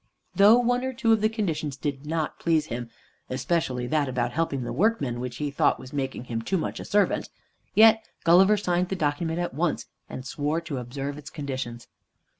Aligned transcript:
Though 0.33 0.57
one 0.57 0.83
or 0.83 0.93
two 0.93 1.13
of 1.13 1.21
the 1.21 1.29
conditions 1.29 1.77
did 1.77 2.07
not 2.07 2.39
please 2.39 2.65
him, 2.73 2.89
especially 3.29 3.85
that 3.85 4.09
about 4.09 4.31
helping 4.31 4.63
the 4.63 4.73
workmen 4.73 5.19
(which 5.19 5.35
he 5.37 5.51
thought 5.51 5.79
was 5.79 5.93
making 5.93 6.23
him 6.23 6.41
too 6.41 6.57
much 6.57 6.79
a 6.79 6.85
servant), 6.85 7.29
yet 7.75 8.03
Gulliver 8.23 8.57
signed 8.57 8.89
the 8.89 8.95
document 8.95 9.37
at 9.37 9.53
once, 9.53 9.85
and 10.09 10.25
swore 10.25 10.59
to 10.61 10.79
observe 10.79 11.19
its 11.19 11.29
conditions. 11.29 11.87